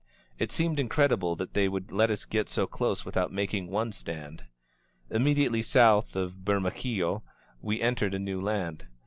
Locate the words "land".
8.41-8.87